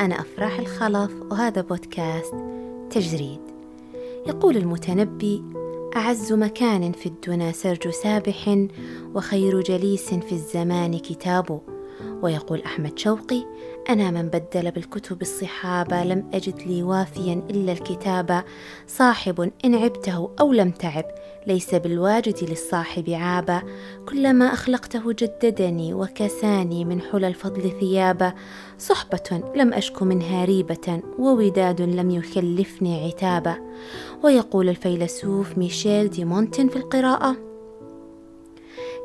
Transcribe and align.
أنا 0.00 0.20
أفراح 0.20 0.58
الخلف 0.58 1.12
وهذا 1.30 1.60
بودكاست 1.60 2.34
تجريد. 2.90 3.40
يقول 4.26 4.56
المتنبي 4.56 5.42
أعز 5.96 6.32
مكان 6.32 6.92
في 6.92 7.06
الدنا 7.06 7.52
سرج 7.52 7.88
سابح 7.88 8.66
وخير 9.14 9.60
جليس 9.60 10.14
في 10.14 10.32
الزمان 10.32 10.98
كتاب 10.98 11.60
ويقول 12.22 12.62
أحمد 12.62 12.98
شوقي 12.98 13.44
أنا 13.88 14.10
من 14.10 14.28
بدل 14.28 14.70
بالكتب 14.70 15.22
الصحابة 15.22 16.04
لم 16.04 16.30
أجد 16.34 16.62
لي 16.66 16.82
وافيا 16.82 17.42
إلا 17.50 17.72
الكتاب. 17.72 18.44
صاحب 18.86 19.50
إن 19.64 19.74
عبته 19.74 20.30
أو 20.40 20.52
لم 20.52 20.70
تعب 20.70 21.04
ليس 21.46 21.74
بالواجد 21.74 22.44
للصاحب 22.50 23.10
عابا 23.10 23.62
كلما 24.08 24.44
أخلقته 24.44 25.12
جددني 25.12 25.94
وكساني 25.94 26.84
من 26.84 27.00
حلى 27.00 27.28
الفضل 27.28 27.72
ثيابا 27.80 28.34
صحبة 28.78 29.42
لم 29.56 29.72
أشك 29.72 30.02
منها 30.02 30.44
ريبة 30.44 31.00
ووداد 31.18 31.80
لم 31.82 32.10
يكلفني 32.10 33.06
عتابا 33.06 33.56
ويقول 34.22 34.68
الفيلسوف 34.68 35.58
ميشيل 35.58 36.10
دي 36.10 36.24
مونتن 36.24 36.68
في 36.68 36.76
القراءة 36.76 37.36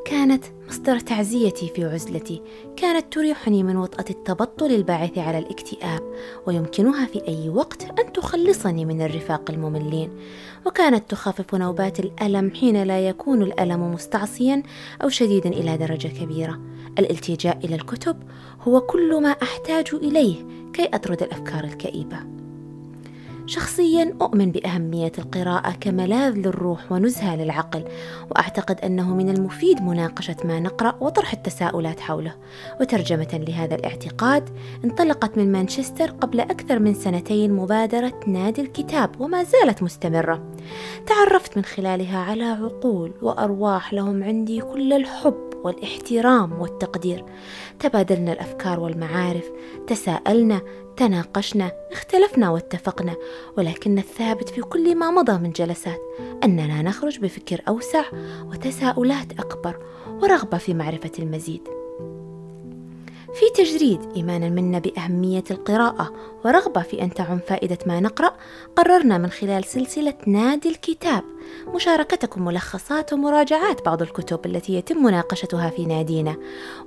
كانت 0.04 0.44
مصدر 0.68 0.98
تعزيتي 0.98 1.68
في 1.68 1.84
عزلتي. 1.84 2.42
كانت 2.76 3.12
تريحني 3.12 3.62
من 3.62 3.76
وطأة 3.76 4.04
التبطل 4.10 4.66
الباعث 4.66 5.18
على 5.18 5.38
الاكتئاب 5.38 6.00
ويمكنها 6.46 7.06
في 7.06 7.28
أي 7.28 7.48
وقت 7.48 7.82
أن 7.82 8.12
تخلصني 8.12 8.84
من 8.84 9.02
الرفاق 9.02 9.50
المملين. 9.50 10.10
وكانت 10.66 11.10
تخفف 11.10 11.54
نوبات 11.54 12.00
الألم 12.00 12.50
حين 12.50 12.82
لا 12.82 13.08
يكون 13.08 13.42
الألم 13.42 13.92
مستعصيا 13.92 14.62
أو 15.02 15.08
شديدا 15.08 15.48
إلى 15.50 15.76
درجة 15.76 16.08
كبيرة. 16.08 16.60
الالتجاء 16.98 17.58
إلى 17.64 17.74
الكتب 17.74 18.16
هو 18.60 18.80
كل 18.80 19.22
ما 19.22 19.28
أحتاج 19.28 19.94
إليه 19.94 20.46
كي 20.72 20.88
أطرد 20.94 21.22
الأفكار 21.22 21.64
الكئيبة. 21.64 22.18
شخصيا 23.50 24.14
أؤمن 24.22 24.52
بأهمية 24.52 25.12
القراءة 25.18 25.70
كملاذ 25.80 26.34
للروح 26.34 26.92
ونزهة 26.92 27.36
للعقل 27.36 27.84
وأعتقد 28.30 28.80
أنه 28.80 29.14
من 29.14 29.28
المفيد 29.28 29.82
مناقشة 29.82 30.36
ما 30.44 30.60
نقرأ 30.60 30.96
وطرح 31.00 31.32
التساؤلات 31.32 32.00
حوله. 32.00 32.34
وترجمة 32.80 33.44
لهذا 33.48 33.74
الاعتقاد 33.74 34.50
انطلقت 34.84 35.38
من 35.38 35.52
مانشستر 35.52 36.10
قبل 36.10 36.40
أكثر 36.40 36.78
من 36.78 36.94
سنتين 36.94 37.52
مبادرة 37.52 38.20
نادي 38.26 38.60
الكتاب 38.60 39.20
وما 39.20 39.42
زالت 39.42 39.82
مستمرة. 39.82 40.52
تعرفت 41.06 41.56
من 41.56 41.64
خلالها 41.64 42.18
على 42.18 42.44
عقول 42.44 43.12
وأرواح 43.22 43.92
لهم 43.92 44.24
عندي 44.24 44.60
كل 44.60 44.92
الحب 44.92 45.50
والإحترام 45.64 46.60
والتقدير. 46.60 47.24
تبادلنا 47.80 48.32
الأفكار 48.32 48.80
والمعارف 48.80 49.50
تساءلنا 49.86 50.60
تناقشنا 50.96 51.72
اختلفنا 51.92 52.50
واتفقنا 52.50 53.16
ولكن 53.56 53.98
الثابت 53.98 54.48
في 54.48 54.60
كل 54.60 54.94
ما 54.94 55.10
مضى 55.10 55.38
من 55.38 55.50
جلسات 55.50 56.00
أننا 56.44 56.82
نخرج 56.82 57.18
بفكر 57.18 57.62
أوسع 57.68 58.04
وتساؤلات 58.44 59.32
أكبر 59.40 59.78
ورغبة 60.06 60.58
في 60.58 60.74
معرفة 60.74 61.12
المزيد. 61.18 61.79
في 63.34 63.62
تجريد 63.62 64.00
إيمانا 64.16 64.48
منا 64.48 64.78
بأهمية 64.78 65.44
القراءة 65.50 66.12
ورغبة 66.44 66.82
في 66.82 67.02
أن 67.02 67.14
تعم 67.14 67.38
فائدة 67.38 67.78
ما 67.86 68.00
نقرأ 68.00 68.32
قررنا 68.76 69.18
من 69.18 69.30
خلال 69.30 69.64
سلسلة 69.64 70.14
نادي 70.26 70.68
الكتاب. 70.68 71.22
مشاركتكم 71.74 72.44
ملخصات 72.44 73.12
ومراجعات 73.12 73.84
بعض 73.84 74.02
الكتب 74.02 74.46
التي 74.46 74.74
يتم 74.74 75.02
مناقشتها 75.02 75.70
في 75.70 75.86
نادينا. 75.86 76.36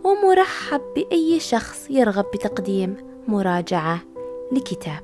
ومرحب 0.04 0.82
بأي 0.96 1.40
شخص 1.40 1.88
يرغب 1.90 2.26
بتقديم 2.34 2.98
مراجعة 3.28 4.00
لكتاب. 4.52 5.04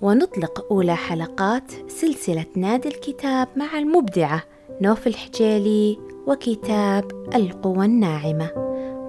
ونطلق 0.00 0.66
أولى 0.70 0.96
حلقات 0.96 1.72
سلسلة 1.88 2.46
نادي 2.56 2.88
الكتاب 2.88 3.48
مع 3.56 3.78
المبدعة 3.78 4.42
نوف 4.80 5.06
الحجيلي 5.06 5.98
وكتاب 6.26 7.30
القوى 7.34 7.86
الناعمة. 7.86 8.63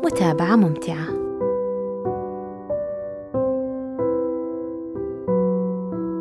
متابعة 0.06 0.56
ممتعة. 0.56 1.08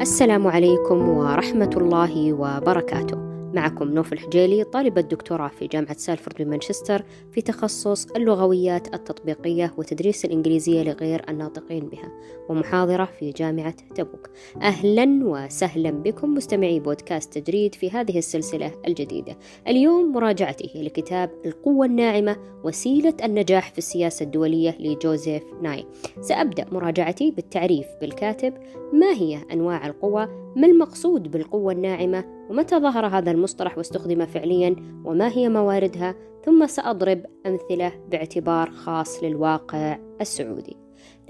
السلام 0.01 0.47
عليكم 0.47 1.09
ورحمة 1.09 1.71
الله 1.77 2.33
وبركاته. 2.33 3.24
معكم 3.55 3.89
نوف 3.89 4.13
الحجيلي 4.13 4.65
طالبة 4.65 5.01
دكتوراه 5.01 5.49
في 5.49 5.67
جامعة 5.67 5.97
سالفورد 5.97 6.43
بمانشستر 6.43 7.05
في 7.33 7.43
تخصص 7.43 8.07
اللغويات 8.07 8.95
التطبيقية 8.95 9.75
وتدريس 9.77 10.25
الإنجليزية 10.25 10.83
لغير 10.83 11.25
الناطقين 11.29 11.89
بها 11.89 12.13
ومحاضرة 12.49 13.05
في 13.05 13.31
جامعة 13.31 13.75
تبوك. 13.95 14.31
أهلا 14.63 15.21
وسهلا 15.25 15.91
بكم 15.91 16.35
مستمعي 16.35 16.81
بودكاست 16.81 17.39
تجريد 17.39 17.75
في 17.75 17.91
هذه 17.91 18.19
السلسلة 18.19 18.73
الجديدة. 18.87 19.37
اليوم 19.69 20.13
مراجعتي 20.13 20.83
لكتاب 20.83 21.31
القوة 21.47 21.87
الناعمة 21.87 22.37
وسيلة 22.65 23.15
النجاح 23.25 23.73
في 23.73 23.79
السياسة 23.79 24.25
الدولية 24.25 24.77
لجوزيف 24.81 25.43
ناي. 25.63 25.87
سأبدأ 26.21 26.67
مراجعتي 26.73 27.31
بالتعريف 27.31 27.87
بالكاتب 28.01 28.55
ما 28.93 29.13
هي 29.13 29.41
أنواع 29.53 29.87
القوى 29.87 30.44
ما 30.57 30.67
المقصود 30.67 31.31
بالقوة 31.31 31.73
الناعمة؟ 31.73 32.25
ومتى 32.51 32.79
ظهر 32.79 33.07
هذا 33.07 33.31
المصطلح 33.31 33.79
واستخدم 33.79 34.27
فعليا؟ 34.27 34.77
وما 35.05 35.29
هي 35.29 35.49
مواردها؟ 35.49 36.15
ثم 36.45 36.67
سأضرب 36.67 37.27
أمثلة 37.47 37.93
باعتبار 38.11 38.71
خاص 38.71 39.25
للواقع 39.25 39.99
السعودي. 40.21 40.77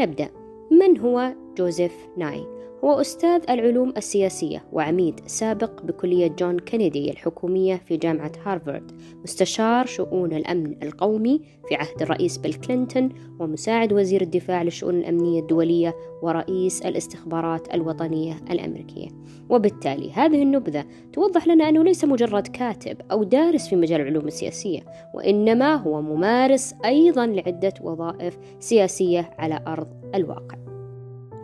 نبدأ. 0.01 0.29
من 0.71 0.99
هو 0.99 1.35
جوزيف 1.57 1.93
ناي؟ 2.17 2.54
هو 2.85 3.01
أستاذ 3.01 3.43
العلوم 3.51 3.93
السياسية 3.97 4.65
وعميد 4.73 5.21
سابق 5.27 5.83
بكلية 5.83 6.27
جون 6.27 6.59
كينيدي 6.59 7.11
الحكومية 7.11 7.77
في 7.77 7.97
جامعة 7.97 8.33
هارفارد 8.45 8.93
مستشار 9.23 9.87
شؤون 9.87 10.33
الأمن 10.33 10.83
القومي 10.83 11.41
في 11.69 11.75
عهد 11.75 12.03
الرئيس 12.03 12.39
بيل 12.39 12.55
كلينتون 12.55 13.09
ومساعد 13.41 13.93
وزير 13.93 14.23
الدفاع 14.23 14.63
للشؤون 14.63 14.95
الأمنية 14.95 15.41
الدولية 15.41 15.95
ورئيس 16.23 16.83
الاستخبارات 16.83 17.75
الوطنية 17.75 18.37
الأمريكية. 18.51 19.09
وبالتالي 19.49 20.13
هذه 20.13 20.43
النبذة 20.43 20.85
توضح 21.13 21.47
لنا 21.47 21.69
أنه 21.69 21.85
ليس 21.85 22.05
مجرد 22.05 22.47
كاتب 22.47 22.97
أو 23.11 23.23
دارس 23.23 23.69
في 23.69 23.77
مجال 23.77 24.01
العلوم 24.01 24.27
السياسية 24.27 24.81
وإنما 25.15 25.75
هو 25.75 26.03
ممارس 26.03 26.75
أيضا 26.85 27.27
لعدة 27.27 27.75
وظائف 27.83 28.39
سياسية 28.61 29.31
على 29.39 29.61
أرض 29.67 29.89
الواقع. 30.15 30.74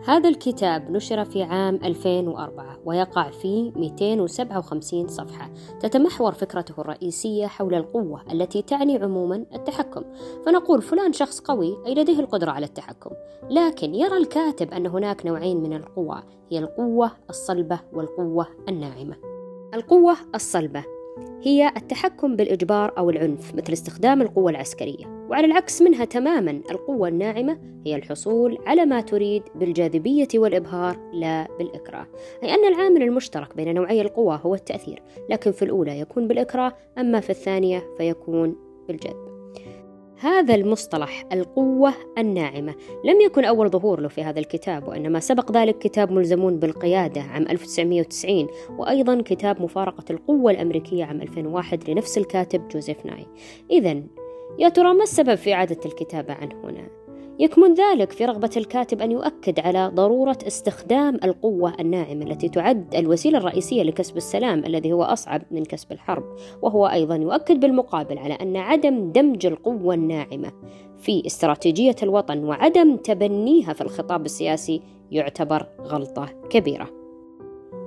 هذا 0.04 0.28
الكتاب 0.28 0.90
نشر 0.90 1.24
في 1.24 1.42
عام 1.42 1.74
2004 1.84 2.78
ويقع 2.84 3.30
فيه 3.30 3.72
257 3.76 5.08
صفحة 5.08 5.50
تتمحور 5.80 6.32
فكرته 6.32 6.80
الرئيسية 6.80 7.46
حول 7.46 7.74
القوة 7.74 8.32
التي 8.32 8.62
تعني 8.62 8.98
عموما 8.98 9.46
التحكم. 9.54 10.02
فنقول 10.46 10.82
فلان 10.82 11.12
شخص 11.12 11.40
قوي 11.40 11.76
أي 11.86 11.94
لديه 11.94 12.20
القدرة 12.20 12.50
على 12.50 12.66
التحكم. 12.66 13.10
لكن 13.50 13.94
يرى 13.94 14.16
الكاتب 14.16 14.72
أن 14.74 14.86
هناك 14.86 15.26
نوعين 15.26 15.62
من 15.62 15.72
القوى 15.72 16.22
هي 16.50 16.58
القوة 16.58 17.10
الصلبة 17.30 17.80
والقوة 17.92 18.46
الناعمة. 18.68 19.16
القوة 19.74 20.16
الصلبة 20.34 20.84
هي 21.42 21.72
التحكم 21.76 22.36
بالإجبار 22.36 22.92
أو 22.98 23.10
العنف 23.10 23.54
مثل 23.54 23.72
استخدام 23.72 24.22
القوة 24.22 24.50
العسكرية. 24.50 25.26
وعلى 25.30 25.46
العكس 25.46 25.82
منها 25.82 26.04
تماما 26.04 26.50
القوة 26.70 27.08
الناعمة 27.08 27.58
هي 27.86 27.96
الحصول 27.96 28.58
على 28.66 28.86
ما 28.86 29.00
تريد 29.00 29.42
بالجاذبية 29.54 30.28
والإبهار 30.34 30.96
لا 31.12 31.48
بالإكراه. 31.58 32.06
أي 32.42 32.54
أن 32.54 32.64
العامل 32.74 33.02
المشترك 33.02 33.56
بين 33.56 33.74
نوعي 33.74 34.00
القوى 34.00 34.40
هو 34.42 34.54
التأثير 34.54 35.02
لكن 35.30 35.52
في 35.52 35.64
الأولى 35.64 36.00
يكون 36.00 36.28
بالإكراه 36.28 36.72
أما 36.98 37.20
في 37.20 37.30
الثانية 37.30 37.82
فيكون 37.98 38.56
بالجذب. 38.88 39.29
هذا 40.20 40.54
المصطلح 40.54 41.24
القوة 41.32 41.94
الناعمة 42.18 42.74
لم 43.04 43.20
يكن 43.20 43.44
أول 43.44 43.70
ظهور 43.70 44.00
له 44.00 44.08
في 44.08 44.24
هذا 44.24 44.38
الكتاب 44.38 44.88
وإنما 44.88 45.20
سبق 45.20 45.52
ذلك 45.52 45.78
كتاب 45.78 46.12
ملزمون 46.12 46.58
بالقيادة 46.58 47.20
عام 47.20 47.42
1990 47.42 48.48
وأيضا 48.78 49.22
كتاب 49.24 49.62
مفارقة 49.62 50.04
القوة 50.10 50.50
الأمريكية 50.50 51.04
عام 51.04 51.22
2001 51.22 51.90
لنفس 51.90 52.18
الكاتب 52.18 52.68
جوزيف 52.68 53.06
ناي 53.06 53.26
إذا 53.70 54.02
يا 54.58 54.68
ترى 54.68 54.94
ما 54.94 55.02
السبب 55.02 55.34
في 55.34 55.54
إعادة 55.54 55.80
الكتابة 55.86 56.34
عن 56.34 56.52
هنا؟ 56.52 56.88
يكمن 57.40 57.74
ذلك 57.74 58.12
في 58.12 58.24
رغبة 58.24 58.50
الكاتب 58.56 59.02
أن 59.02 59.12
يؤكد 59.12 59.60
على 59.60 59.90
ضرورة 59.94 60.38
استخدام 60.46 61.20
القوة 61.24 61.74
الناعمة 61.80 62.26
التي 62.26 62.48
تعد 62.48 62.94
الوسيلة 62.94 63.38
الرئيسية 63.38 63.82
لكسب 63.82 64.16
السلام 64.16 64.64
الذي 64.64 64.92
هو 64.92 65.02
أصعب 65.02 65.42
من 65.50 65.64
كسب 65.64 65.92
الحرب، 65.92 66.24
وهو 66.62 66.86
أيضا 66.86 67.16
يؤكد 67.16 67.60
بالمقابل 67.60 68.18
على 68.18 68.34
أن 68.34 68.56
عدم 68.56 69.12
دمج 69.12 69.46
القوة 69.46 69.94
الناعمة 69.94 70.52
في 70.98 71.26
استراتيجية 71.26 71.96
الوطن 72.02 72.44
وعدم 72.44 72.96
تبنيها 72.96 73.72
في 73.72 73.80
الخطاب 73.80 74.24
السياسي 74.24 74.82
يعتبر 75.10 75.66
غلطة 75.80 76.26
كبيرة. 76.50 76.99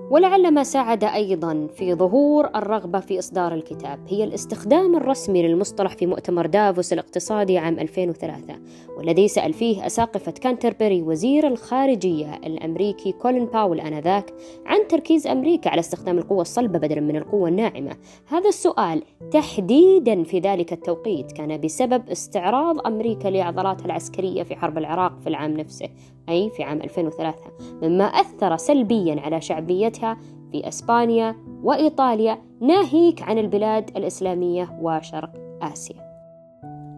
ولعل 0.09 0.51
ما 0.51 0.63
ساعد 0.63 1.03
أيضا 1.03 1.67
في 1.75 1.93
ظهور 1.93 2.49
الرغبة 2.55 2.99
في 2.99 3.19
إصدار 3.19 3.53
الكتاب 3.53 3.99
هي 4.07 4.23
الاستخدام 4.23 4.95
الرسمي 4.95 5.47
للمصطلح 5.47 5.95
في 5.95 6.05
مؤتمر 6.05 6.45
دافوس 6.45 6.93
الاقتصادي 6.93 7.57
عام 7.57 7.79
2003 7.79 8.55
والذي 8.97 9.27
سأل 9.27 9.53
فيه 9.53 9.85
أساقفة 9.85 10.31
كانتربري 10.31 11.01
وزير 11.01 11.47
الخارجية 11.47 12.35
الأمريكي 12.35 13.11
كولين 13.11 13.45
باول 13.45 13.79
آنذاك 13.79 14.33
عن 14.65 14.87
تركيز 14.87 15.27
أمريكا 15.27 15.69
على 15.69 15.79
استخدام 15.79 16.17
القوة 16.17 16.41
الصلبة 16.41 16.79
بدلا 16.79 17.01
من 17.01 17.15
القوة 17.15 17.49
الناعمة. 17.49 17.95
هذا 18.27 18.49
السؤال 18.49 19.03
تحديدا 19.31 20.23
في 20.23 20.39
ذلك 20.39 20.73
التوقيت 20.73 21.31
كان 21.31 21.61
بسبب 21.61 22.09
استعراض 22.09 22.87
أمريكا 22.87 23.27
لعضلاتها 23.27 23.85
العسكرية 23.85 24.43
في 24.43 24.55
حرب 24.55 24.77
العراق 24.77 25.19
في 25.19 25.27
العام 25.27 25.57
نفسه. 25.57 25.89
أي 26.29 26.49
في 26.49 26.63
عام 26.63 26.81
2003 26.81 27.37
مما 27.81 28.03
أثر 28.03 28.57
سلبيا 28.57 29.21
على 29.21 29.41
شعبيتها 29.41 30.17
في 30.51 30.67
أسبانيا 30.67 31.35
وإيطاليا 31.63 32.37
ناهيك 32.61 33.21
عن 33.21 33.37
البلاد 33.37 33.97
الإسلامية 33.97 34.79
وشرق 34.81 35.31
آسيا. 35.61 36.13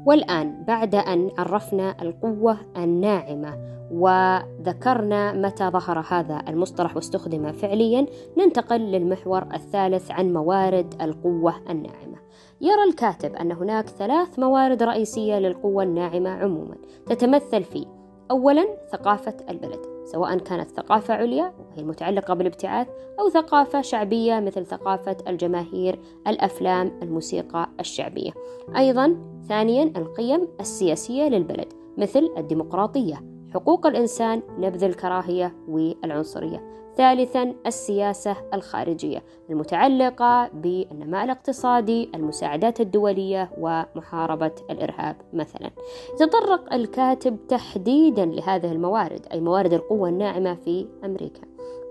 والآن 0.06 0.64
بعد 0.68 0.96
أن 0.96 1.32
عرفنا 1.38 1.96
القوة 2.02 2.58
الناعمة 2.78 3.76
وذكرنا 3.92 5.34
متى 5.34 5.70
ظهر 5.70 6.06
هذا 6.10 6.42
المصطلح 6.48 6.96
واستخدم 6.96 7.52
فعليا 7.52 8.06
ننتقل 8.38 8.80
للمحور 8.80 9.48
الثالث 9.54 10.12
عن 10.12 10.34
موارد 10.34 11.02
القوة 11.02 11.54
الناعمة. 11.70 12.18
يرى 12.62 12.84
الكاتب 12.90 13.36
أن 13.36 13.52
هناك 13.52 13.90
ثلاث 13.90 14.40
موارد 14.40 14.84
رئيسية 14.84 15.40
للقوة 15.40 15.84
الناعمة 15.84 16.30
عموما 16.30 16.76
تتمثل 17.06 17.64
في 17.64 17.86
أولا 18.32 18.68
ثقافة 18.92 19.36
البلد 19.50 19.80
سواء 20.06 20.38
كانت 20.38 20.70
ثقافة 20.70 21.14
عليا 21.14 21.54
وهي 21.60 21.82
المتعلقة 21.82 22.34
بالابتعاث 22.34 22.88
أو 23.20 23.30
ثقافة 23.30 23.82
شعبية 23.82 24.40
مثل 24.40 24.66
ثقافة 24.66 25.18
الجماهير 25.28 26.00
الأفلام 26.28 27.00
الموسيقى 27.02 27.70
الشعبية. 27.80 28.32
أيضا 28.78 29.18
ثانيا 29.48 29.84
القيم 29.84 30.48
السياسية 30.60 31.24
للبلد 31.24 31.74
مثل 31.98 32.34
الديمقراطية. 32.38 33.35
حقوق 33.56 33.88
الإنسان 33.88 34.42
نبذ 34.60 34.84
الكراهية 34.84 35.56
والعنصرية. 35.68 36.76
ثالثا 36.98 37.56
السياسة 37.66 38.36
الخارجية 38.54 39.24
المتعلقة 39.50 40.50
بالنماء 40.54 41.24
الاقتصادي 41.24 42.10
المساعدات 42.16 42.82
الدولية 42.82 43.52
ومحاربة 43.58 44.52
الإرهاب 44.70 45.16
مثلا. 45.34 45.72
يتطرق 46.14 46.74
الكاتب 46.74 47.38
تحديدا 47.48 48.26
لهذه 48.26 48.72
الموارد 48.72 49.26
أي 49.32 49.42
موارد 49.42 49.74
القوة 49.74 50.10
الناعمة 50.10 50.56
في 50.56 50.88
أمريكا. 51.06 51.42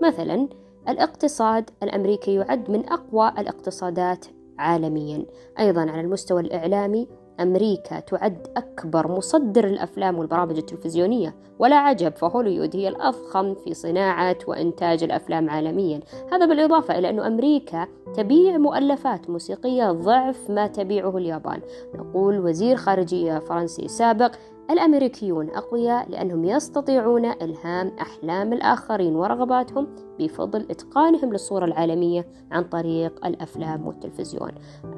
مثلا 0.03 0.47
الاقتصاد 0.89 1.69
الأمريكي 1.83 2.35
يعد 2.35 2.71
من 2.71 2.89
أقوى 2.89 3.33
الاقتصادات 3.37 4.25
عالميا 4.59 5.25
أيضا 5.59 5.81
على 5.81 6.01
المستوى 6.01 6.41
الإعلامي 6.41 7.07
أمريكا 7.39 7.99
تعد 7.99 8.47
أكبر 8.57 9.07
مصدر 9.07 9.63
الأفلام 9.63 10.19
والبرامج 10.19 10.57
التلفزيونية 10.57 11.35
ولا 11.59 11.75
عجب 11.75 12.15
فهوليوود 12.15 12.75
هي 12.75 12.87
الأضخم 12.87 13.55
في 13.55 13.73
صناعة 13.73 14.37
وإنتاج 14.47 15.03
الأفلام 15.03 15.49
عالميا. 15.49 15.99
هذا 16.31 16.45
بالإضافة 16.45 16.97
إلى 16.97 17.09
أن 17.09 17.19
أمريكا 17.19 17.87
تبيع 18.13 18.57
مؤلفات 18.57 19.29
موسيقية 19.29 19.91
ضعف 19.91 20.49
ما 20.49 20.67
تبيعه 20.67 21.17
اليابان. 21.17 21.59
نقول 21.95 22.39
وزير 22.39 22.75
خارجية 22.75 23.39
فرنسي 23.39 23.87
سابق 23.87 24.31
الأمريكيون 24.69 25.49
أقوياء 25.49 26.09
لأنهم 26.09 26.45
يستطيعون 26.45 27.25
إلهام 27.25 27.91
أحلام 28.01 28.53
الآخرين 28.53 29.15
ورغباتهم 29.15 29.87
بفضل 30.19 30.61
إتقانهم 30.71 31.31
للصورة 31.31 31.65
العالمية 31.65 32.27
عن 32.51 32.63
طريق 32.63 33.25
الأفلام 33.25 33.87
والتلفزيون. 33.87 34.51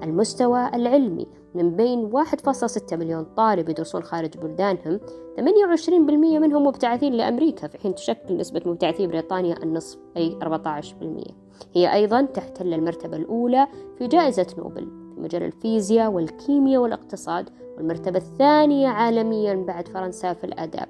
المستوى 0.04 0.70
العلمي 0.74 1.28
من 1.56 1.76
بين 1.76 2.12
1.6 2.12 2.94
مليون 2.94 3.24
طالب 3.24 3.70
يدرسون 3.70 4.04
خارج 4.04 4.38
بلدانهم 4.38 5.00
28% 5.38 6.12
منهم 6.12 6.68
مبتعثين 6.68 7.14
لأمريكا 7.14 7.68
في 7.68 7.78
حين 7.78 7.96
تشكل 7.96 8.38
نسبة 8.38 8.62
مبتعثي 8.66 9.08
بريطانيا 9.08 9.64
النصف 9.64 9.98
أي 10.18 10.40
14%. 10.44 11.32
هي 11.74 11.94
أيضا 11.94 12.22
تحتل 12.22 12.74
المرتبة 12.74 13.18
الأولى 13.18 13.68
في 13.98 14.08
جائزة 14.08 14.48
نوبل 14.58 14.88
في 15.16 15.22
مجال 15.22 15.44
الفيزياء 15.44 16.12
والكيمياء 16.12 16.82
والاقتصاد 16.82 17.50
والمرتبة 17.78 18.18
الثانية 18.18 18.88
عالميا 18.88 19.54
بعد 19.54 19.88
فرنسا 19.88 20.34
في 20.34 20.44
الآداب 20.44 20.88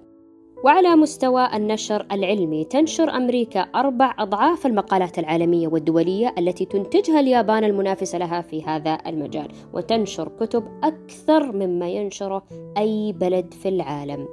وعلى 0.64 0.96
مستوى 0.96 1.50
النشر 1.54 2.08
العلمي 2.12 2.64
تنشر 2.64 3.10
أمريكا 3.10 3.60
أربع 3.60 4.16
أضعاف 4.20 4.66
المقالات 4.66 5.20
العالمية 5.20 5.68
والدولية 5.68 6.36
التي 6.38 6.66
تنتجها 6.66 7.20
اليابان 7.20 7.64
المنافسة 7.64 8.18
لها 8.18 8.42
في 8.42 8.64
هذا 8.64 8.98
المجال 9.08 9.48
وتنشر 9.74 10.32
كتب 10.40 10.64
أكثر 10.84 11.52
مما 11.52 11.90
ينشره 11.90 12.44
أي 12.78 13.14
بلد 13.14 13.54
في 13.54 13.70
العالم 13.70 14.28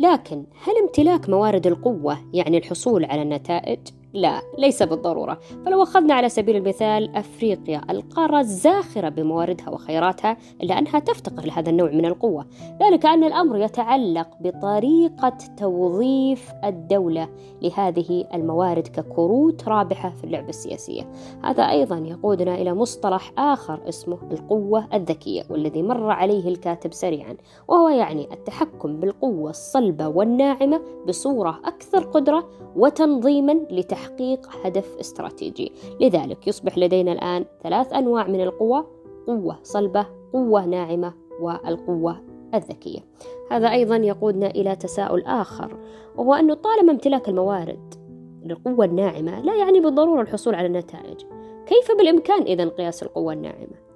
لكن 0.00 0.44
هل 0.62 0.74
امتلاك 0.82 1.28
موارد 1.28 1.66
القوة 1.66 2.18
يعني 2.32 2.58
الحصول 2.58 3.04
على 3.04 3.22
النتائج؟ 3.22 3.78
لا 4.12 4.40
ليس 4.58 4.82
بالضرورة. 4.82 5.38
فلو 5.64 5.82
أخذنا 5.82 6.14
على 6.14 6.28
سبيل 6.28 6.56
المثال 6.56 7.16
أفريقيا 7.16 7.80
القارة 7.90 8.40
الزاخرة 8.40 9.08
بمواردها 9.08 9.70
وخيراتها 9.70 10.36
إلا 10.62 10.78
أنها 10.78 10.98
تفتقر 10.98 11.46
لهذا 11.46 11.70
النوع 11.70 11.90
من 11.90 12.06
القوة. 12.06 12.46
ذلك 12.82 13.06
أن 13.06 13.24
الأمر 13.24 13.56
يتعلق 13.56 14.28
بطريقة 14.40 15.36
توظيف 15.56 16.52
الدولة 16.64 17.28
لهذه 17.62 18.24
الموارد 18.34 18.86
ككروت 18.88 19.68
رابحة 19.68 20.10
في 20.10 20.24
اللعبة 20.24 20.48
السياسية. 20.48 21.10
هذا 21.44 21.62
أيضا 21.62 21.98
يقودنا 21.98 22.54
إلى 22.54 22.74
مصطلح 22.74 23.32
آخر 23.38 23.88
اسمه 23.88 24.18
القوة 24.32 24.88
الذكية 24.94 25.42
والذي 25.50 25.82
مر 25.82 26.10
عليه 26.10 26.48
الكاتب 26.48 26.92
سريعا 26.92 27.36
وهو 27.68 27.88
يعني 27.88 28.28
التحكم 28.32 29.00
بالقوة 29.00 29.50
الصلبة 29.50 30.08
والناعمة 30.08 30.80
بصورة 31.08 31.60
أكثر 31.64 32.04
قدرة 32.04 32.48
وتنظيما 32.76 33.52
لتحقيق 33.70 33.97
تحقيق 33.98 34.48
هدف 34.64 34.96
استراتيجي. 35.00 35.72
لذلك 36.00 36.46
يصبح 36.46 36.78
لدينا 36.78 37.12
الآن 37.12 37.44
ثلاث 37.62 37.92
أنواع 37.92 38.26
من 38.26 38.40
القوة 38.40 38.86
قوة 39.26 39.58
صلبة 39.62 40.06
قوة 40.32 40.66
ناعمة 40.66 41.14
والقوة 41.40 42.16
الذكية. 42.54 43.00
هذا 43.50 43.70
أيضا 43.70 43.96
يقودنا 43.96 44.46
إلى 44.46 44.76
تساؤل 44.76 45.22
آخر 45.22 45.76
وهو 46.16 46.34
أنه 46.34 46.54
طالما 46.54 46.92
امتلاك 46.92 47.28
الموارد 47.28 47.94
للقوة 48.44 48.84
الناعمة 48.84 49.40
لا 49.40 49.54
يعني 49.54 49.80
بالضرورة 49.80 50.22
الحصول 50.22 50.54
على 50.54 50.66
النتائج. 50.66 51.20
كيف 51.66 51.98
بالإمكان 51.98 52.42
إذا 52.42 52.64
قياس 52.68 53.02
القوة 53.02 53.32
الناعمة؟ 53.32 53.87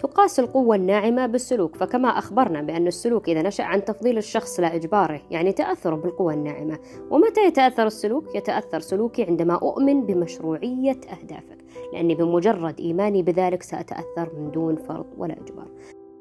تقاس 0.00 0.40
القوة 0.40 0.76
الناعمة 0.76 1.26
بالسلوك 1.26 1.76
فكما 1.76 2.08
أخبرنا 2.08 2.62
بأن 2.62 2.86
السلوك 2.86 3.28
إذا 3.28 3.42
نشأ 3.42 3.64
عن 3.64 3.84
تفضيل 3.84 4.18
الشخص 4.18 4.60
لا 4.60 4.74
إجباره 4.74 5.22
يعني 5.30 5.52
تأثره 5.52 5.94
بالقوة 5.96 6.34
الناعمة. 6.34 6.78
ومتى 7.10 7.46
يتأثر 7.46 7.86
السلوك؟ 7.86 8.34
يتأثر 8.34 8.80
سلوكي 8.80 9.22
عندما 9.24 9.54
أؤمن 9.54 10.06
بمشروعية 10.06 11.00
أهدافك 11.12 11.64
لأني 11.92 12.14
بمجرد 12.14 12.80
إيماني 12.80 13.22
بذلك 13.22 13.62
سأتأثر 13.62 14.30
من 14.38 14.50
دون 14.50 14.76
فرض 14.76 15.06
ولا 15.18 15.32
إجبار. 15.32 15.68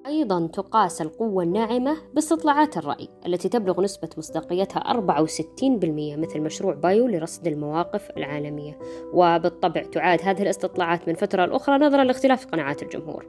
أيضا 0.05 0.47
تقاس 0.47 1.01
القوة 1.01 1.43
الناعمة 1.43 1.97
باستطلاعات 2.13 2.77
الرأي 2.77 3.09
التي 3.25 3.49
تبلغ 3.49 3.81
نسبة 3.81 4.09
مصداقيتها 4.17 4.79
64% 4.79 6.17
مثل 6.17 6.41
مشروع 6.41 6.73
بايو 6.73 7.07
لرصد 7.07 7.47
المواقف 7.47 8.09
العالمية. 8.17 8.79
وبالطبع 9.13 9.83
تعاد 9.83 10.19
هذه 10.23 10.41
الاستطلاعات 10.41 11.07
من 11.07 11.15
فترة 11.15 11.45
لأخرى 11.45 11.77
نظرا 11.77 12.03
لاختلاف 12.03 12.45
قناعات 12.45 12.83
الجمهور. 12.83 13.25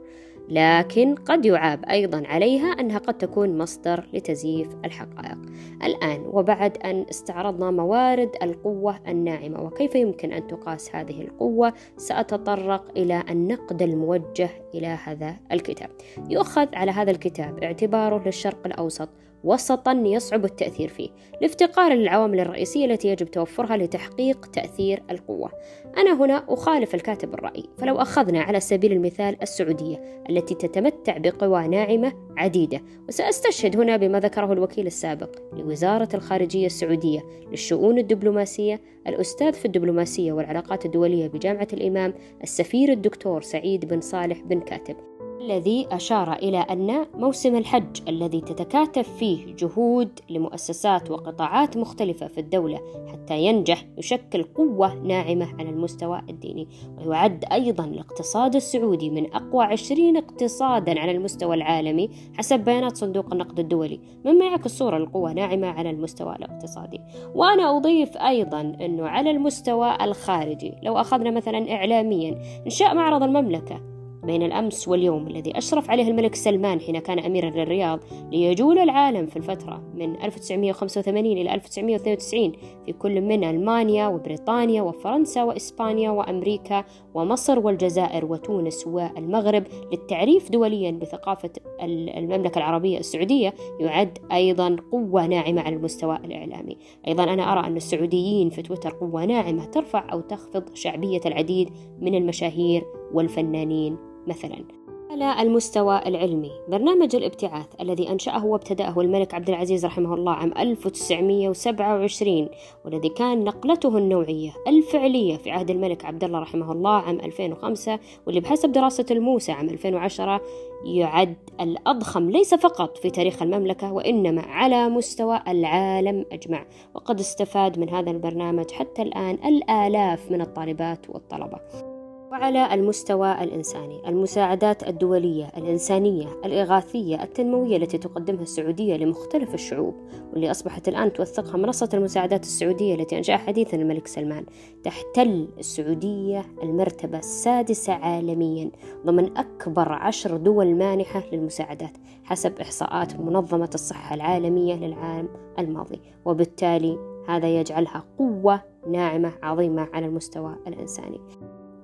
لكن 0.49 1.15
قد 1.15 1.45
يعاب 1.45 1.85
أيضا 1.85 2.23
عليها 2.27 2.67
أنها 2.67 2.97
قد 2.97 3.17
تكون 3.17 3.57
مصدر 3.57 4.07
لتزييف 4.13 4.67
الحقائق. 4.85 5.37
الآن 5.83 6.23
وبعد 6.25 6.77
أن 6.77 7.05
استعرضنا 7.09 7.71
موارد 7.71 8.29
القوة 8.43 8.99
الناعمة 9.07 9.63
وكيف 9.63 9.95
يمكن 9.95 10.33
أن 10.33 10.47
تقاس 10.47 10.95
هذه 10.95 11.21
القوة؟ 11.21 11.73
سأتطرق 11.97 12.91
إلى 12.97 13.23
النقد 13.29 13.81
الموجه 13.81 14.49
إلى 14.75 14.87
هذا 14.87 15.35
الكتاب. 15.51 15.89
يؤخذ 16.29 16.67
على 16.75 16.91
هذا 16.91 17.11
الكتاب 17.11 17.63
اعتباره 17.63 18.23
للشرق 18.25 18.59
الأوسط 18.65 19.09
وسطا 19.43 19.91
يصعب 20.05 20.45
التأثير 20.45 20.87
فيه 20.87 21.09
لافتقار 21.41 21.93
للعوامل 21.93 22.39
الرئيسية 22.39 22.85
التي 22.85 23.07
يجب 23.07 23.31
توفرها 23.31 23.77
لتحقيق 23.77 24.45
تأثير 24.45 25.03
القوة. 25.11 25.51
أنا 25.97 26.23
هنا 26.23 26.45
أخالف 26.49 26.95
الكاتب 26.95 27.33
الرأي 27.33 27.63
فلو 27.77 27.95
أخذنا 27.95 28.41
على 28.41 28.59
سبيل 28.59 28.91
المثال 28.91 29.41
السعودية 29.41 30.23
التي 30.29 30.55
تتمتع 30.55 31.17
بقوى 31.17 31.67
ناعمة 31.67 32.13
عديدة 32.37 32.81
وسأستشهد 33.07 33.77
هنا 33.77 33.97
بما 33.97 34.19
ذكره 34.19 34.53
الوكيل 34.53 34.87
السابق 34.87 35.29
لوزارة 35.53 36.09
الخارجية 36.13 36.65
السعودية 36.65 37.19
للشؤون 37.51 37.97
الدبلوماسية 37.97 38.81
الأستاذ 39.07 39.53
في 39.53 39.65
الدبلوماسية 39.65 40.31
والعلاقات 40.31 40.85
الدولية 40.85 41.27
بجامعة 41.27 41.67
الإمام 41.73 42.13
السفير 42.43 42.91
الدكتور 42.91 43.41
سعيد 43.41 43.85
بن 43.85 44.01
صالح 44.01 44.41
بن 44.41 44.59
كاتب. 44.59 45.16
الذي 45.41 45.87
أشار 45.91 46.33
إلى 46.33 46.57
أن 46.57 47.05
موسم 47.15 47.55
الحج 47.55 48.01
الذي 48.07 48.41
تتكاتف 48.41 49.09
فيه 49.17 49.55
جهود 49.55 50.19
لمؤسسات 50.29 51.11
وقطاعات 51.11 51.77
مختلفة 51.77 52.27
في 52.27 52.39
الدولة 52.39 52.79
حتى 53.11 53.37
ينجح 53.37 53.85
يشكل 53.97 54.43
قوة 54.43 54.93
ناعمة 54.93 55.47
على 55.59 55.69
المستوى 55.69 56.21
الديني 56.29 56.67
ويعد 57.05 57.45
أيضا 57.51 57.85
الاقتصاد 57.85 58.55
السعودي 58.55 59.09
من 59.09 59.33
أقوى 59.33 59.65
عشرين 59.65 60.17
اقتصادا 60.17 60.99
على 60.99 61.11
المستوى 61.11 61.55
العالمي 61.55 62.09
حسب 62.37 62.59
بيانات 62.59 62.97
صندوق 62.97 63.33
النقد 63.33 63.59
الدولي 63.59 63.99
مما 64.25 64.45
يعكس 64.45 64.71
صورة 64.77 64.97
القوة 64.97 65.33
ناعمة 65.33 65.67
على 65.67 65.89
المستوى 65.89 66.35
الاقتصادي. 66.35 67.01
وأنا 67.35 67.77
أضيف 67.77 68.17
أيضا 68.17 68.61
أنه 68.61 69.07
على 69.07 69.31
المستوى 69.31 69.97
الخارجي 70.01 70.73
لو 70.83 70.97
أخذنا 70.97 71.31
مثلا 71.31 71.71
إعلاميا 71.71 72.41
إنشاء 72.65 72.95
معرض 72.95 73.23
المملكة 73.23 73.96
بين 74.27 74.43
الأمس 74.43 74.87
واليوم 74.87 75.27
الذي 75.27 75.57
أشرف 75.57 75.89
عليه 75.89 76.07
الملك 76.07 76.35
سلمان 76.35 76.79
حين 76.79 76.99
كان 76.99 77.19
أميرا 77.19 77.49
للرياض 77.49 77.99
ليجول 78.31 78.79
العالم 78.79 79.25
في 79.25 79.37
الفترة 79.37 79.83
من 79.95 80.21
1985 80.21 81.25
إلى 81.25 81.53
1992 81.53 82.51
في 82.85 82.93
كل 82.93 83.21
من 83.21 83.43
ألمانيا 83.43 84.07
وبريطانيا 84.07 84.81
وفرنسا 84.81 85.43
وإسبانيا 85.43 86.11
وأمريكا 86.11 86.83
ومصر 87.13 87.59
والجزائر 87.59 88.25
وتونس 88.25 88.87
والمغرب 88.87 89.63
للتعريف 89.91 90.51
دوليا 90.51 90.91
بثقافة 90.91 91.49
المملكة 91.81 92.57
العربية 92.57 92.97
السعودية 92.97 93.53
يعد 93.79 94.17
أيضا 94.31 94.75
قوة 94.91 95.27
ناعمة 95.27 95.61
على 95.61 95.75
المستوى 95.75 96.15
الإعلامي. 96.15 96.77
أيضا 97.07 97.23
أنا 97.23 97.51
أرى 97.53 97.67
أن 97.67 97.77
السعوديين 97.77 98.49
في 98.49 98.61
تويتر 98.61 98.89
قوة 98.89 99.25
ناعمة 99.25 99.65
ترفع 99.65 100.13
أو 100.13 100.21
تخفض 100.21 100.75
شعبية 100.75 101.21
العديد 101.25 101.69
من 102.01 102.15
المشاهير 102.15 102.85
والفنانين. 103.13 104.16
مثلا. 104.27 104.87
على 105.11 105.41
المستوى 105.41 106.01
العلمي 106.05 106.51
برنامج 106.67 107.15
الابتعاث 107.15 107.65
الذي 107.81 108.09
أنشأه 108.09 108.45
وابتدأه 108.45 109.01
الملك 109.01 109.33
عبد 109.33 109.49
العزيز 109.49 109.85
رحمه 109.85 110.13
الله 110.13 110.31
عام 110.31 110.53
1927 110.57 112.49
والذي 112.85 113.09
كان 113.09 113.43
نقلته 113.43 113.97
النوعية 113.97 114.53
الفعلية 114.67 115.37
في 115.37 115.51
عهد 115.51 115.69
الملك 115.69 116.05
عبد 116.05 116.23
الله 116.23 116.39
رحمه 116.39 116.71
الله 116.71 116.95
عام 116.95 117.19
2005 117.19 117.99
واللي 118.25 118.41
بحسب 118.41 118.71
دراسة 118.71 119.05
الموسى 119.11 119.51
عام 119.51 119.69
2010 119.69 120.41
يعد 120.85 121.35
الأضخم 121.61 122.29
ليس 122.29 122.55
فقط 122.55 122.97
في 122.97 123.09
تاريخ 123.09 123.41
المملكة 123.41 123.93
وإنما 123.93 124.41
على 124.41 124.89
مستوى 124.89 125.41
العالم 125.47 126.25
أجمع. 126.31 126.65
وقد 126.93 127.19
استفاد 127.19 127.79
من 127.79 127.89
هذا 127.89 128.11
البرنامج 128.11 128.71
حتى 128.71 129.01
الآن 129.01 129.37
الآلاف 129.45 130.31
من 130.31 130.41
الطالبات 130.41 131.09
والطلبة. 131.09 131.96
وعلى 132.31 132.73
المستوى 132.73 133.43
الإنساني. 133.43 134.09
المساعدات 134.09 134.87
الدولية 134.87 135.51
الإنسانية 135.57 136.27
الإغاثية 136.45 137.23
التنموية 137.23 137.77
التي 137.77 137.97
تقدمها 137.97 138.41
السعودية 138.41 138.95
لمختلف 138.97 139.53
الشعوب 139.53 139.95
واللي 140.31 140.51
أصبحت 140.51 140.87
الآن 140.87 141.13
توثقها 141.13 141.57
منصة 141.57 141.89
المساعدات 141.93 142.43
السعودية 142.43 142.95
التي 142.95 143.17
أنشأها 143.17 143.37
حديثا 143.37 143.77
الملك 143.77 144.07
سلمان. 144.07 144.45
تحتل 144.83 145.47
السعودية 145.59 146.45
المرتبة 146.63 147.17
السادسة 147.17 147.93
عالميا 147.93 148.71
ضمن 149.05 149.37
أكبر 149.37 149.91
عشر 149.91 150.37
دول 150.37 150.75
مانحة 150.75 151.23
للمساعدات 151.31 151.97
حسب 152.23 152.59
إحصاءات 152.59 153.19
منظمة 153.19 153.69
الصحة 153.73 154.15
العالمية 154.15 154.75
للعام 154.75 155.29
الماضي. 155.59 156.01
وبالتالي 156.25 156.97
هذا 157.27 157.47
يجعلها 157.59 158.03
قوة 158.17 158.61
ناعمة 158.87 159.31
عظيمة 159.43 159.87
على 159.93 160.05
المستوى 160.05 160.55
الإنساني. 160.67 161.19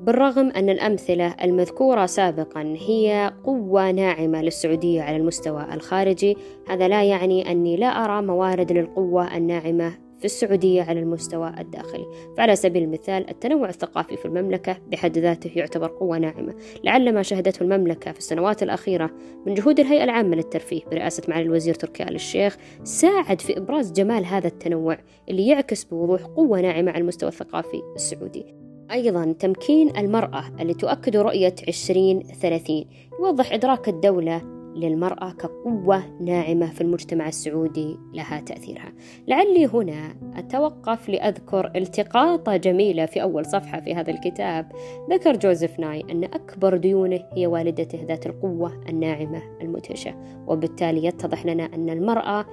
بالرغم 0.03 0.50
أن 0.50 0.69
الأمثلة 0.69 1.36
المذكورة 1.43 2.05
سابقا 2.05 2.75
هي 2.77 3.33
قوة 3.43 3.91
ناعمة 3.91 4.41
للسعودية 4.41 5.01
على 5.01 5.17
المستوى 5.17 5.74
الخارجي 5.74 6.38
هذا 6.69 6.88
لا 6.88 7.03
يعني 7.03 7.51
أني 7.51 7.75
لا 7.75 7.88
أرى 7.88 8.22
موارد 8.22 8.72
للقوة 8.72 9.38
الناعمة 9.38 9.93
في 10.19 10.25
السعودية 10.25 10.83
على 10.83 11.00
المستوى 11.00 11.53
الداخلي. 11.60 12.05
فعلى 12.38 12.55
سبيل 12.55 12.83
المثال 12.83 13.29
التنوع 13.29 13.69
الثقافي 13.69 14.17
في 14.17 14.25
المملكة 14.25 14.77
بحد 14.91 15.17
ذاته 15.17 15.51
يعتبر 15.55 15.88
قوة 15.88 16.17
ناعمة. 16.17 16.53
لعل 16.83 17.13
ما 17.13 17.22
شهدته 17.22 17.63
المملكة 17.63 18.12
في 18.12 18.19
السنوات 18.19 18.63
الأخيرة 18.63 19.12
من 19.45 19.53
جهود 19.53 19.79
الهيئة 19.79 20.03
العامة 20.03 20.36
للترفيه 20.36 20.81
برئاسة 20.91 21.24
معالي 21.27 21.45
الوزير 21.45 21.74
تركي 21.74 22.03
آل 22.03 22.15
الشيخ 22.15 22.57
ساعد 22.83 23.41
في 23.41 23.57
إبراز 23.57 23.91
جمال 23.91 24.25
هذا 24.25 24.48
التنوع 24.48 24.98
اللي 25.29 25.48
يعكس 25.48 25.83
بوضوح 25.83 26.22
قوة 26.22 26.62
ناعمة 26.62 26.91
على 26.91 27.01
المستوى 27.01 27.29
الثقافي 27.29 27.81
السعودي. 27.95 28.62
أيضا 28.92 29.36
تمكين 29.40 29.98
المرأة 29.98 30.44
اللي 30.60 30.74
تؤكد 30.74 31.18
رؤية 31.18 31.56
2030 31.68 32.86
يوضح 33.20 33.54
إدراك 33.54 33.90
الدولة 33.90 34.42
للمرأة 34.75 35.32
كقوة 35.32 36.22
ناعمة 36.22 36.72
في 36.72 36.82
المجتمع 36.82 37.28
السعودي 37.28 37.98
لها 38.13 38.40
تأثيرها. 38.40 38.94
لعلي 39.28 39.66
هنا 39.66 40.16
أتوقف 40.36 41.10
لأذكر 41.10 41.72
التقاطة 41.75 42.58
جميلة 42.58 43.06
في 43.06 43.22
أول 43.22 43.46
صفحة 43.46 43.82
في 43.82 43.96
هذا 43.96 44.12
الكتاب. 44.12 44.72
ذكر 45.10 45.36
جوزيف 45.36 45.80
ناي 45.80 46.02
أن 46.12 46.24
أكبر 46.24 46.78
ديونه 46.78 47.20
هي 47.34 47.48
والدته 47.48 48.06
ذات 48.08 48.25
القوة 48.25 48.82
الناعمة 48.90 49.42
المدهشة 49.62 50.16
وبالتالي 50.48 51.06
يتضح 51.06 51.46
لنا 51.46 51.63
أن 51.75 51.90
المرأة 51.90 52.46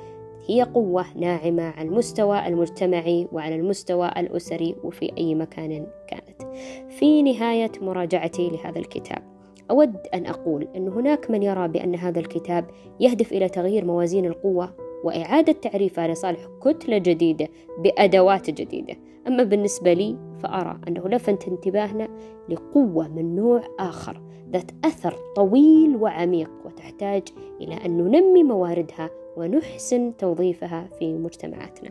هي 0.46 0.62
قوة 0.62 1.04
ناعمة 1.16 1.62
على 1.62 1.88
المستوى 1.88 2.46
المجتمعي 2.46 3.28
وعلى 3.32 3.54
المستوى 3.54 4.08
الأسري 4.16 4.76
وفي 4.84 5.12
أي 5.18 5.34
مكان 5.34 5.86
كانت. 6.08 6.42
في 6.88 7.22
نهاية 7.22 7.72
مراجعتي 7.80 8.48
لهذا 8.48 8.78
الكتاب 8.78 9.22
أود 9.70 9.96
أن 10.14 10.26
أقول 10.26 10.68
أن 10.76 10.88
هناك 10.88 11.30
من 11.30 11.42
يرى 11.42 11.68
بأن 11.68 11.94
هذا 11.94 12.20
الكتاب 12.20 12.66
يهدف 13.00 13.32
إلى 13.32 13.48
تغيير 13.48 13.84
موازين 13.84 14.26
القوة 14.26 14.74
وإعادة 15.04 15.52
تعريفها 15.52 16.08
لصالح 16.08 16.40
كتلة 16.62 16.98
جديدة 16.98 17.48
بأدوات 17.78 18.50
جديدة 18.50 18.96
أما 19.26 19.42
بالنسبة 19.42 19.92
لي 19.92 20.16
فأرى 20.42 20.80
أنه 20.88 21.08
لفت 21.08 21.48
انتباهنا 21.48 22.08
لقوة 22.48 23.08
من 23.08 23.36
نوع 23.36 23.62
آخر 23.78 24.22
ذات 24.52 24.70
أثر 24.84 25.14
طويل 25.36 25.96
وعميق 25.96 26.50
وتحتاج 26.64 27.22
إلى 27.60 27.74
أن 27.74 27.98
ننمي 27.98 28.42
مواردها 28.42 29.10
ونحسن 29.36 30.16
توظيفها 30.16 30.88
في 30.98 31.14
مجتمعاتنا. 31.14 31.90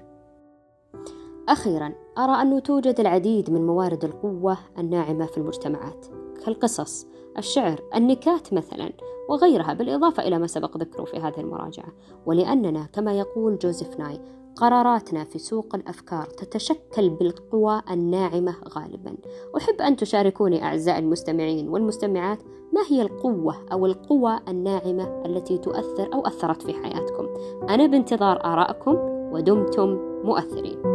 أخيرا 1.50 1.94
أرى 2.18 2.42
أنه 2.42 2.60
توجد 2.60 3.00
العديد 3.00 3.50
من 3.50 3.68
موارد 3.68 4.06
القوة 4.06 4.58
الناعمة 4.78 5.26
في 5.26 5.38
المجتمعات 5.38 6.06
كالقصص، 6.46 7.08
الشعر، 7.38 7.82
النكات 7.96 8.54
مثلا 8.54 8.92
وغيرها 9.30 9.74
بالإضافة 9.74 10.24
إلى 10.28 10.40
ما 10.40 10.48
سبق 10.48 10.78
ذكره 10.78 11.04
في 11.04 11.18
هذه 11.18 11.40
المراجعة 11.40 11.94
ولأننا 12.26 12.86
كما 12.94 13.14
يقول 13.14 13.58
جوزيف 13.58 14.00
ناي 14.00 14.20
قراراتنا 14.60 15.24
في 15.24 15.40
سوق 15.40 15.76
الأفكار 15.76 16.26
تتشكل 16.26 17.10
بالقوى 17.10 17.82
الناعمة 17.92 18.56
غالبا. 18.70 19.18
أحب 19.58 19.82
أن 19.82 19.96
تشاركوني 19.96 20.64
أعزائي 20.64 21.00
المستمعين 21.00 21.70
والمستمعات 21.70 22.40
ما 22.74 22.82
هي 22.90 23.02
القوة 23.02 23.56
أو 23.72 23.86
القوى 23.86 24.40
الناعمة 24.48 25.24
التي 25.26 25.58
تؤثر 25.58 26.14
أو 26.14 26.28
أثرت 26.28 26.62
في 26.62 26.74
حياتكم؟ 26.74 27.28
أنا 27.70 27.86
بانتظار 27.86 28.46
آرائكم 28.46 28.96
ودمتم 29.34 29.98
مؤثرين. 30.24 30.89